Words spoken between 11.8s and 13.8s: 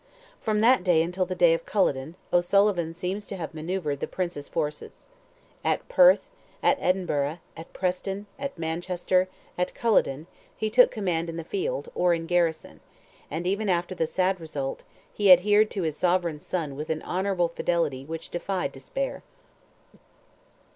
or in garrison; and even